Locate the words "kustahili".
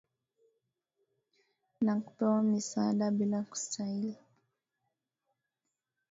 3.43-4.17